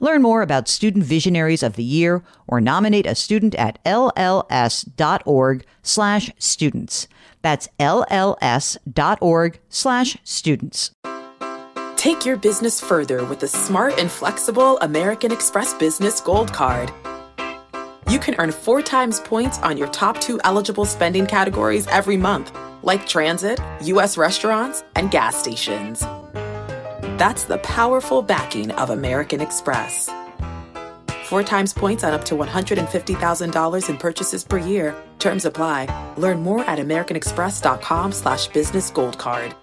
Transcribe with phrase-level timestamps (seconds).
[0.00, 6.30] Learn more about Student Visionaries of the Year or nominate a student at lls.org slash
[6.38, 7.08] students.
[7.42, 10.90] That's lls.org slash students.
[11.96, 16.92] Take your business further with the smart and flexible American Express Business Gold Card.
[18.08, 22.56] You can earn four times points on your top two eligible spending categories every month,
[22.82, 24.16] like transit, U.S.
[24.16, 26.04] restaurants, and gas stations.
[27.18, 30.08] That's the powerful backing of American Express.
[31.24, 34.94] Four times points on up to $150,000 in purchases per year.
[35.18, 35.88] Terms apply.
[36.16, 39.56] Learn more at americanexpress.com slash business gold card.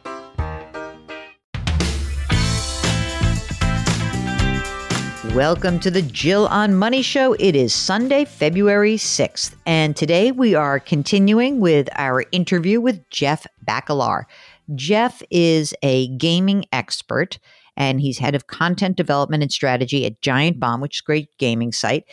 [5.34, 7.34] Welcome to the Jill on Money Show.
[7.40, 13.48] It is Sunday, February 6th, and today we are continuing with our interview with Jeff
[13.66, 14.26] Bakalar.
[14.74, 17.38] Jeff is a gaming expert
[17.78, 21.30] and he's head of content development and strategy at Giant Bomb, which is a great
[21.38, 22.06] gaming site.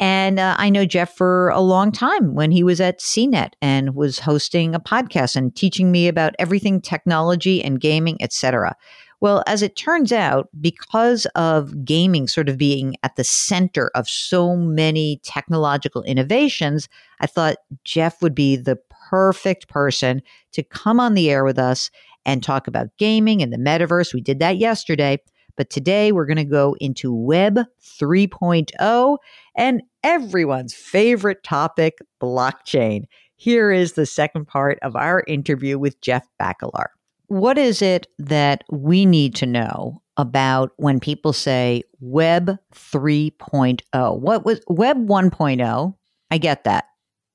[0.00, 3.96] And uh, I know Jeff for a long time when he was at CNET and
[3.96, 8.76] was hosting a podcast and teaching me about everything technology and gaming, etc.
[9.20, 14.08] Well, as it turns out, because of gaming sort of being at the center of
[14.08, 16.88] so many technological innovations,
[17.20, 18.78] I thought Jeff would be the
[19.10, 21.90] perfect person to come on the air with us
[22.24, 24.14] and talk about gaming and the metaverse.
[24.14, 25.18] We did that yesterday.
[25.56, 29.18] But today we're going to go into Web 3.0
[29.56, 33.06] and everyone's favorite topic, blockchain.
[33.34, 36.90] Here is the second part of our interview with Jeff Bakalar
[37.28, 44.44] what is it that we need to know about when people say web 3.0 what
[44.44, 45.94] was web 1.0
[46.30, 46.84] i get that.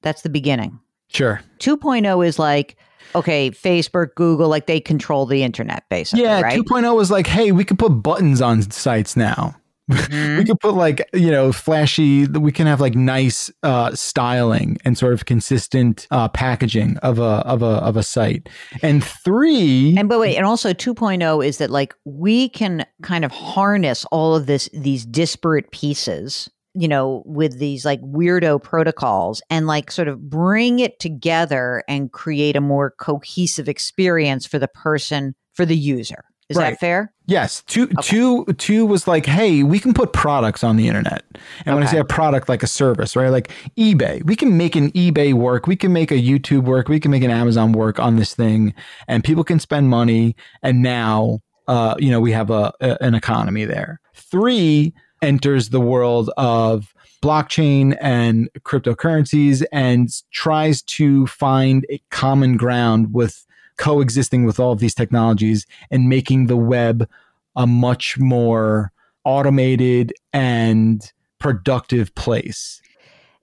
[0.02, 0.80] That's the beginning.
[1.08, 1.42] Sure.
[1.60, 2.78] 2.0 is like
[3.16, 6.58] okay facebook google like they control the internet basically yeah right?
[6.58, 9.56] 2.0 was like hey we can put buttons on sites now
[9.92, 10.38] Mm-hmm.
[10.38, 14.98] we could put like you know flashy we can have like nice uh styling and
[14.98, 18.48] sort of consistent uh packaging of a of a of a site
[18.82, 23.32] and three and but wait and also 2.0 is that like we can kind of
[23.34, 29.68] harness all of this these disparate pieces you know with these like weirdo protocols and
[29.68, 35.36] like sort of bring it together and create a more cohesive experience for the person
[35.54, 36.72] for the user is right.
[36.72, 37.14] that fair?
[37.26, 37.64] Yes.
[37.68, 37.96] Two, okay.
[38.02, 41.24] two, two was like, hey, we can put products on the internet.
[41.32, 41.74] And okay.
[41.74, 43.30] when I say a product, like a service, right?
[43.30, 45.68] Like eBay, we can make an eBay work.
[45.68, 46.90] We can make a YouTube work.
[46.90, 48.74] We can make an Amazon work on this thing,
[49.08, 50.36] and people can spend money.
[50.62, 54.00] And now, uh, you know, we have a, a an economy there.
[54.14, 56.94] Three enters the world of
[57.24, 63.46] blockchain and cryptocurrencies and tries to find a common ground with
[63.78, 67.10] coexisting with all of these technologies and making the web
[67.56, 68.92] a much more
[69.26, 72.82] automated and productive place.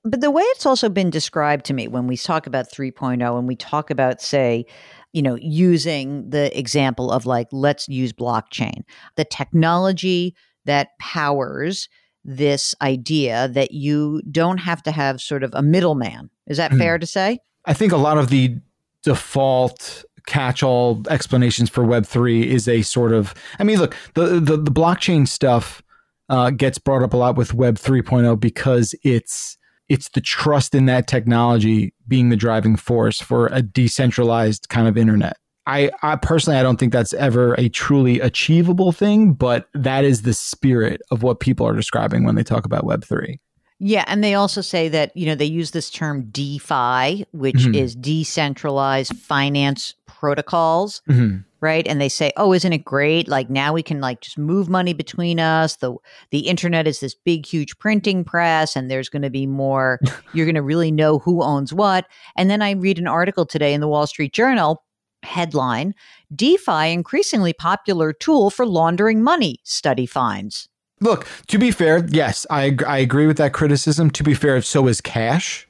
[0.05, 3.47] But the way it's also been described to me when we talk about 3.0 and
[3.47, 4.65] we talk about, say,
[5.13, 8.83] you know, using the example of like, let's use blockchain,
[9.17, 11.89] the technology that powers
[12.25, 16.31] this idea that you don't have to have sort of a middleman.
[16.47, 16.79] Is that mm.
[16.79, 17.39] fair to say?
[17.67, 18.57] I think a lot of the
[19.03, 23.35] default catch-all explanations for Web three is a sort of.
[23.59, 25.83] I mean, look, the the, the blockchain stuff
[26.31, 29.59] uh, gets brought up a lot with Web 3.0 because it's
[29.89, 34.97] it's the trust in that technology being the driving force for a decentralized kind of
[34.97, 35.37] internet.
[35.67, 40.23] I, I personally I don't think that's ever a truly achievable thing, but that is
[40.23, 43.41] the spirit of what people are describing when they talk about Web three.
[43.83, 47.75] Yeah, and they also say that, you know, they use this term DeFi, which mm-hmm.
[47.75, 51.39] is decentralized finance protocols, mm-hmm.
[51.61, 51.89] right?
[51.89, 53.27] And they say, "Oh, isn't it great?
[53.27, 55.77] Like now we can like just move money between us.
[55.77, 55.97] The
[56.31, 59.99] the internet is this big huge printing press and there's going to be more
[60.35, 62.07] you're going to really know who owns what."
[62.37, 64.85] And then I read an article today in the Wall Street Journal
[65.23, 65.95] Headline
[66.35, 70.69] DeFi increasingly popular tool for laundering money, study finds.
[71.01, 74.11] Look, to be fair, yes, I, I agree with that criticism.
[74.11, 75.67] To be fair, so is cash.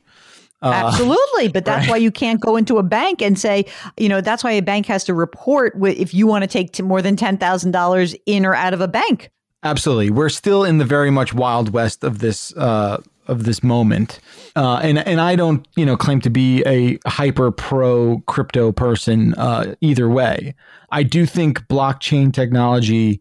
[0.62, 1.92] Uh, Absolutely, but that's right.
[1.92, 3.64] why you can't go into a bank and say,
[3.96, 7.00] you know, that's why a bank has to report if you want to take more
[7.00, 9.30] than ten thousand dollars in or out of a bank.
[9.62, 14.20] Absolutely, we're still in the very much wild west of this uh, of this moment,
[14.54, 19.34] uh, and and I don't you know claim to be a hyper pro crypto person
[19.34, 20.54] uh, either way.
[20.90, 23.20] I do think blockchain technology,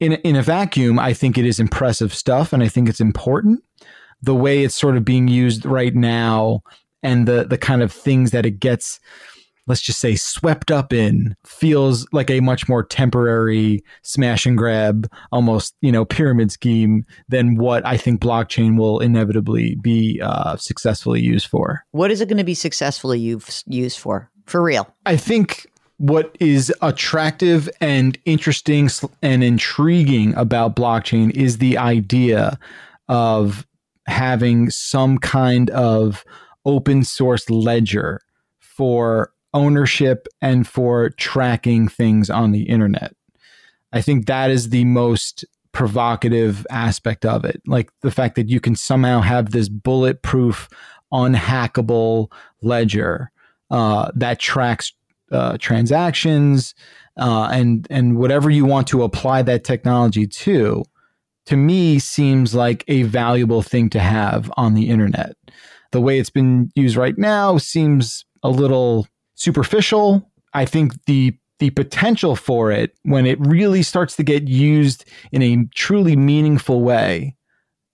[0.00, 3.62] in in a vacuum, I think it is impressive stuff, and I think it's important
[4.22, 6.62] the way it's sort of being used right now
[7.02, 9.00] and the the kind of things that it gets
[9.68, 15.08] let's just say swept up in feels like a much more temporary smash and grab
[15.30, 21.20] almost you know pyramid scheme than what i think blockchain will inevitably be uh, successfully
[21.20, 21.84] used for.
[21.90, 24.30] What is it going to be successfully used for?
[24.46, 24.92] For real?
[25.06, 25.66] I think
[25.98, 28.88] what is attractive and interesting
[29.22, 32.58] and intriguing about blockchain is the idea
[33.08, 33.66] of
[34.06, 36.24] having some kind of
[36.64, 38.20] open source ledger
[38.60, 43.14] for ownership and for tracking things on the internet.
[43.92, 47.60] I think that is the most provocative aspect of it.
[47.66, 50.68] Like the fact that you can somehow have this bulletproof,
[51.12, 52.30] unhackable
[52.62, 53.30] ledger
[53.70, 54.92] uh, that tracks
[55.30, 56.74] uh, transactions
[57.18, 60.84] uh, and and whatever you want to apply that technology to
[61.46, 65.36] to me seems like a valuable thing to have on the internet.
[65.90, 70.30] The way it's been used right now seems a little superficial.
[70.54, 75.42] I think the the potential for it when it really starts to get used in
[75.42, 77.36] a truly meaningful way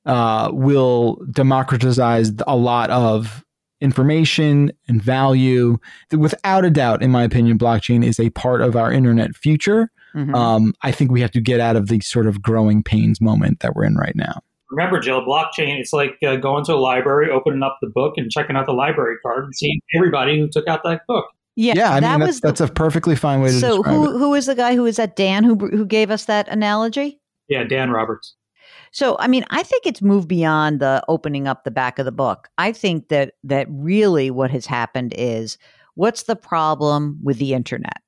[0.07, 3.45] uh, will democratize a lot of
[3.83, 5.77] information and value.
[6.17, 9.91] Without a doubt, in my opinion, blockchain is a part of our internet future.
[10.15, 10.35] Mm-hmm.
[10.35, 13.61] Um, I think we have to get out of the sort of growing pains moment
[13.61, 14.43] that we're in right now.
[14.71, 18.31] Remember, Jill, blockchain, it's like uh, going to a library, opening up the book, and
[18.31, 21.27] checking out the library card and seeing everybody who took out that book.
[21.57, 24.19] Yeah, yeah I mean, that's, that's a perfectly fine way to so describe who, it.
[24.19, 27.21] who is the guy who is that Dan who, who gave us that analogy?
[27.49, 28.37] Yeah, Dan Roberts.
[28.93, 32.13] So, I mean, I think it's moved beyond the opening up the back of the
[32.13, 32.49] book.
[32.59, 35.59] I think that that really what has happened is
[35.95, 38.03] what's the problem with the internet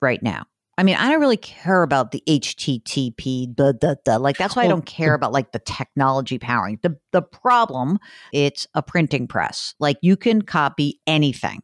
[0.00, 0.44] right now?
[0.78, 4.62] I mean, I don't really care about the HTTP, the the the Like that's why
[4.62, 6.78] I don't care about like the technology powering.
[6.82, 7.98] The the problem,
[8.32, 9.74] it's a printing press.
[9.80, 11.62] Like you can copy anything.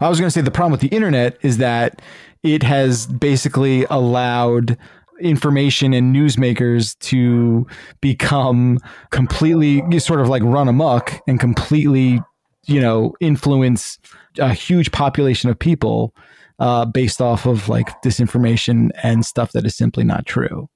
[0.00, 2.02] I was going to say the problem with the internet is that
[2.42, 4.76] it has basically allowed
[5.18, 7.66] information and newsmakers to
[8.02, 8.78] become
[9.10, 12.20] completely sort of like run amok and completely,
[12.66, 13.98] you know, influence
[14.38, 16.14] a huge population of people
[16.58, 20.68] uh, based off of like disinformation and stuff that is simply not true.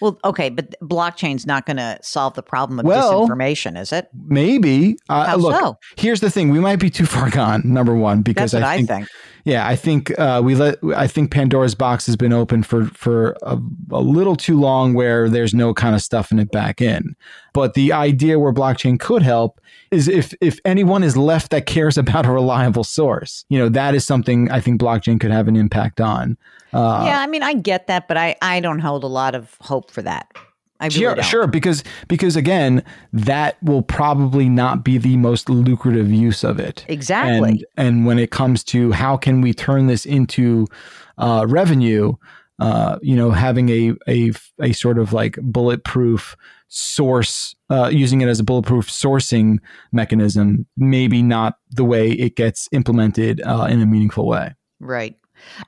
[0.00, 4.08] Well, okay, but blockchain's not going to solve the problem of well, disinformation, is it?
[4.26, 4.96] Maybe.
[5.08, 5.78] Uh, How look, so?
[5.96, 7.62] Here's the thing: we might be too far gone.
[7.64, 9.08] Number one, because I think, I think,
[9.44, 10.78] yeah, I think uh, we let.
[10.96, 13.58] I think Pandora's box has been open for for a,
[13.90, 17.16] a, little too long, where there's no kind of stuffing it back in.
[17.52, 19.60] But the idea where blockchain could help
[19.90, 23.94] is if if anyone is left that cares about a reliable source, you know, that
[23.94, 26.36] is something I think blockchain could have an impact on.
[26.72, 29.56] Uh, yeah, I mean, I get that, but I I don't hold a lot of
[29.60, 30.32] hope for that.
[30.82, 31.24] I really sure, don't.
[31.24, 36.84] sure, because because again, that will probably not be the most lucrative use of it.
[36.88, 37.64] Exactly.
[37.76, 40.66] And, and when it comes to how can we turn this into
[41.18, 42.14] uh, revenue,
[42.58, 46.36] uh, you know, having a, a a sort of like bulletproof
[46.66, 49.58] source, uh, using it as a bulletproof sourcing
[49.92, 54.54] mechanism, maybe not the way it gets implemented uh, in a meaningful way.
[54.80, 55.16] Right.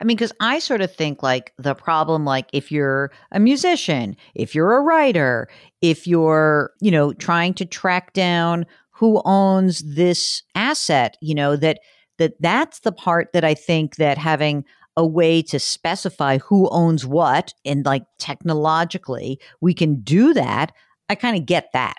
[0.00, 4.16] I mean, because I sort of think like the problem, like if you're a musician,
[4.34, 5.48] if you're a writer,
[5.82, 11.80] if you're, you know, trying to track down who owns this asset, you know, that
[12.18, 14.64] that that's the part that I think that having
[14.96, 20.72] a way to specify who owns what and like technologically we can do that.
[21.08, 21.96] I kind of get that.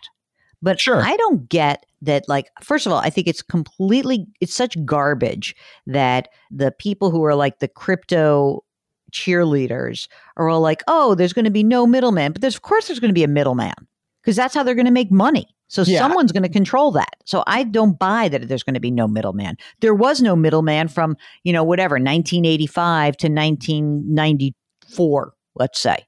[0.66, 1.00] But sure.
[1.00, 5.56] I don't get that like first of all, I think it's completely it's such garbage
[5.86, 8.64] that the people who are like the crypto
[9.12, 10.08] cheerleaders
[10.38, 13.00] are all like, "Oh, there's going to be no middleman." But there's of course there's
[13.00, 13.76] going to be a middleman
[14.24, 15.46] because that's how they're going to make money.
[15.68, 16.00] So yeah.
[16.00, 17.16] someone's going to control that.
[17.26, 19.58] So I don't buy that there's going to be no middleman.
[19.82, 26.08] There was no middleman from, you know, whatever, 1985 to 1994, let's say.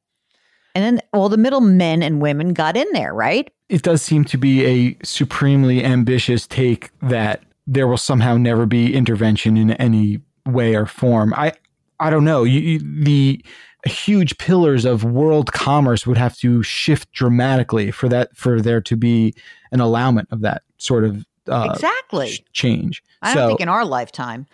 [0.74, 3.52] And then all the middlemen and women got in there, right?
[3.70, 8.94] It does seem to be a supremely ambitious take that there will somehow never be
[8.94, 11.34] intervention in any way or form.
[11.36, 11.54] I,
[12.00, 13.44] I don't know, you, you, the
[13.86, 18.96] huge pillars of world commerce would have to shift dramatically for that for there to
[18.96, 19.34] be
[19.72, 23.04] an allowment of that sort of uh, exactly sh- change.
[23.22, 24.46] I don't think in our lifetime.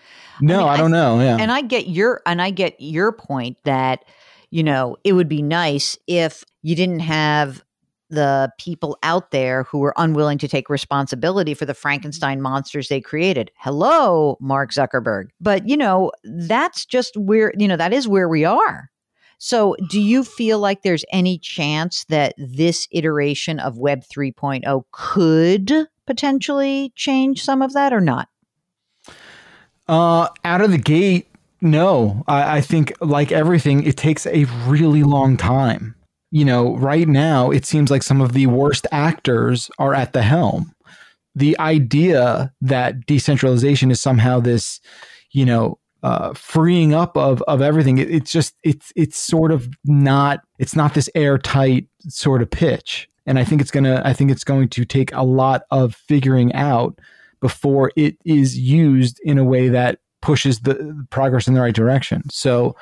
[0.42, 1.20] No, I, mean, I don't I, know.
[1.20, 4.06] Yeah, and I get your and I get your point that
[4.50, 7.64] you know it would be nice if you didn't have
[8.14, 13.02] the people out there who were unwilling to take responsibility for the Frankenstein monsters they
[13.02, 13.52] created.
[13.58, 15.30] Hello, Mark Zuckerberg.
[15.42, 18.90] But, you know, that's just where, you know, that is where we are.
[19.40, 25.88] So, do you feel like there's any chance that this iteration of Web 3.0 could
[26.06, 28.30] potentially change some of that or not?
[29.88, 31.28] Uh, out of the gate,
[31.60, 32.24] no.
[32.28, 35.96] I, I think, like everything, it takes a really long time
[36.34, 40.24] you know, right now it seems like some of the worst actors are at the
[40.24, 40.74] helm.
[41.36, 44.82] The idea that decentralization is somehow this,
[45.30, 49.70] you know, uh, freeing up of of everything, it, it's just it's it's sort of
[49.86, 53.08] not it's not this airtight sort of pitch.
[53.28, 56.52] And I think it's gonna I think it's going to take a lot of figuring
[56.54, 56.98] out
[57.42, 62.24] before it is used in a way that pushes the progress in the right direction.
[62.32, 62.76] So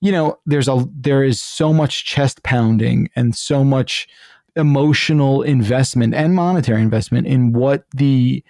[0.00, 4.08] you know, there's a there is so much chest pounding and so much
[4.56, 8.42] emotional investment and monetary investment in what the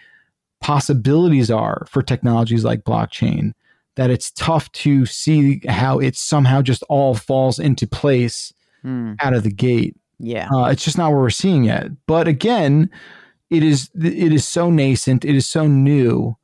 [0.61, 3.53] possibilities are for technologies like blockchain
[3.97, 8.53] that it's tough to see how it somehow just all falls into place
[8.85, 9.17] mm.
[9.21, 9.97] out of the gate.
[10.19, 11.89] Yeah, uh, it's just not what we're seeing yet.
[12.07, 12.91] But again,
[13.51, 15.25] it is it is so nascent.
[15.25, 16.37] It is so new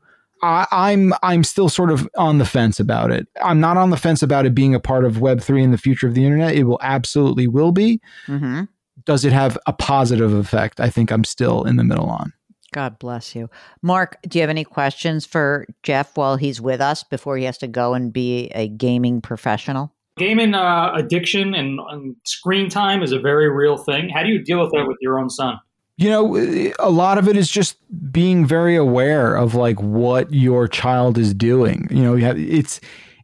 [0.45, 3.27] I, am I'm still sort of on the fence about it.
[3.43, 5.79] I'm not on the fence about it being a part of Web three in the
[5.79, 6.55] future of the internet.
[6.55, 8.01] It will absolutely will be.
[8.27, 8.65] Mm-hmm.
[9.05, 10.81] Does it have a positive effect?
[10.81, 12.33] I think I'm still in the middle on.
[12.73, 13.49] God bless you,
[13.83, 14.19] Mark.
[14.27, 17.69] Do you have any questions for Jeff while he's with us before he has to
[17.69, 19.93] go and be a gaming professional?
[20.17, 24.09] Gaming uh, addiction and, and screen time is a very real thing.
[24.09, 25.59] How do you deal with that with your own son?
[25.97, 26.37] You know
[26.79, 27.77] a lot of it is just
[28.11, 31.87] being very aware of like what your child is doing.
[31.91, 32.81] You know you have, it's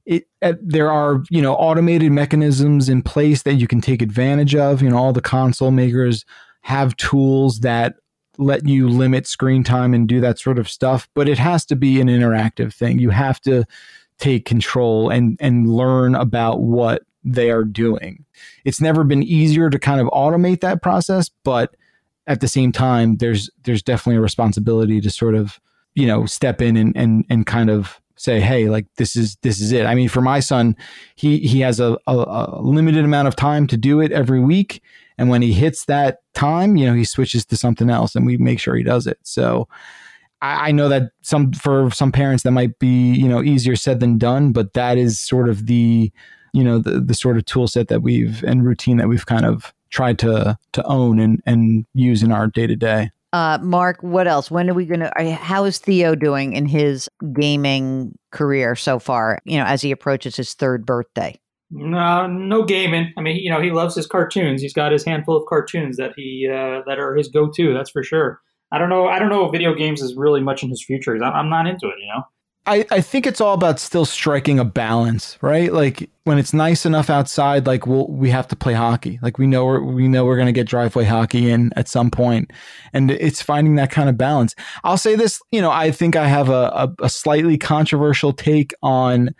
[0.06, 4.54] it uh, there are you know automated mechanisms in place that you can take advantage
[4.54, 4.82] of.
[4.82, 6.24] You know all the console makers
[6.62, 7.96] have tools that
[8.38, 11.76] let you limit screen time and do that sort of stuff but it has to
[11.76, 12.98] be an interactive thing.
[12.98, 13.64] You have to
[14.18, 18.24] take control and and learn about what they are doing.
[18.64, 21.74] It's never been easier to kind of automate that process but
[22.26, 25.60] at the same time, there's there's definitely a responsibility to sort of
[25.94, 29.60] you know step in and and and kind of say, hey, like this is this
[29.60, 29.86] is it.
[29.86, 30.76] I mean, for my son,
[31.16, 34.82] he he has a, a, a, limited amount of time to do it every week,
[35.16, 38.36] and when he hits that time, you know, he switches to something else, and we
[38.36, 39.18] make sure he does it.
[39.22, 39.68] So.
[40.42, 44.00] I, I know that some for some parents that might be you know easier said
[44.00, 46.10] than done, but that is sort of the
[46.54, 49.44] you know the the sort of tool set that we've and routine that we've kind
[49.44, 53.10] of try to to own and and use in our day to day.
[53.32, 54.50] Mark, what else?
[54.50, 55.34] When are we going to?
[55.34, 59.38] How is Theo doing in his gaming career so far?
[59.44, 61.38] You know, as he approaches his third birthday.
[61.70, 63.12] No, no gaming.
[63.16, 64.60] I mean, you know, he loves his cartoons.
[64.60, 67.72] He's got his handful of cartoons that he uh, that are his go to.
[67.72, 68.40] That's for sure.
[68.72, 69.06] I don't know.
[69.06, 71.14] I don't know if video games is really much in his future.
[71.22, 71.94] I'm, I'm not into it.
[72.00, 72.22] You know.
[72.70, 75.72] I, I think it's all about still striking a balance, right?
[75.72, 79.18] Like when it's nice enough outside, like we'll we have to play hockey.
[79.22, 82.12] Like we know we're, we know we're going to get driveway hockey in at some
[82.12, 82.52] point,
[82.92, 84.54] and it's finding that kind of balance.
[84.84, 88.72] I'll say this, you know, I think I have a, a, a slightly controversial take
[88.84, 89.34] on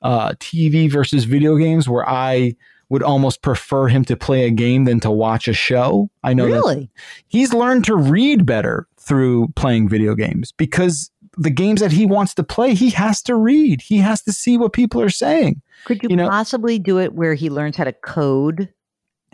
[0.00, 2.56] uh, TV versus video games, where I
[2.88, 6.08] would almost prefer him to play a game than to watch a show.
[6.24, 6.88] I know really
[7.28, 12.34] he's learned to read better through playing video games because the games that he wants
[12.34, 13.82] to play, he has to read.
[13.82, 15.62] He has to see what people are saying.
[15.84, 16.28] Could you, you know?
[16.28, 18.68] possibly do it where he learns how to code?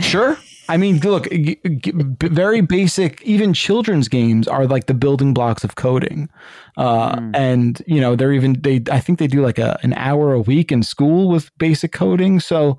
[0.01, 0.37] Sure.
[0.69, 1.27] I mean, look,
[2.21, 6.29] very basic, even children's games are like the building blocks of coding.
[6.77, 7.31] Uh, mm.
[7.35, 10.41] And, you know, they're even, they, I think they do like a, an hour a
[10.41, 12.41] week in school with basic coding.
[12.41, 12.79] So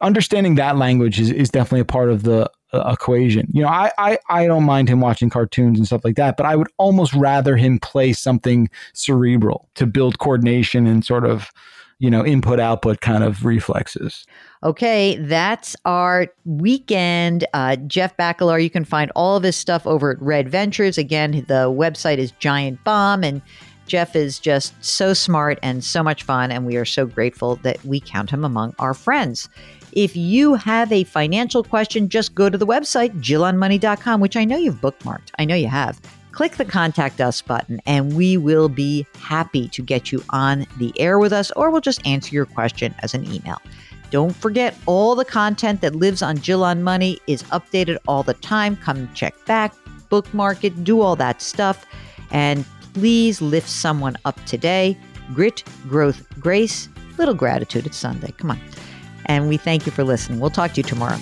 [0.00, 2.50] understanding that language is, is definitely a part of the,
[2.86, 3.48] equation.
[3.52, 6.46] You know, I, I I don't mind him watching cartoons and stuff like that, but
[6.46, 11.50] I would almost rather him play something cerebral to build coordination and sort of
[11.98, 14.26] you know input output kind of reflexes.
[14.62, 17.46] Okay, that's our weekend.
[17.52, 20.98] Uh, Jeff Bakalar, you can find all of his stuff over at Red Ventures.
[20.98, 23.42] Again, the website is Giant Bomb and.
[23.86, 27.84] Jeff is just so smart and so much fun, and we are so grateful that
[27.84, 29.48] we count him among our friends.
[29.96, 34.58] If you have a financial question, just go to the website, jillonmoney.com, which I know
[34.58, 35.30] you've bookmarked.
[35.38, 35.98] I know you have.
[36.32, 40.92] click the contact us button and we will be happy to get you on the
[41.00, 43.56] air with us or we'll just answer your question as an email.
[44.10, 48.34] Don't forget, all the content that lives on Jill on Money is updated all the
[48.34, 48.76] time.
[48.76, 49.74] Come check back,
[50.10, 51.86] bookmark it, do all that stuff.
[52.30, 54.98] And please lift someone up today.
[55.32, 57.86] Grit, growth, grace, little gratitude.
[57.86, 58.32] It's Sunday.
[58.32, 58.60] Come on.
[59.26, 60.40] And we thank you for listening.
[60.40, 61.18] We'll talk to you tomorrow.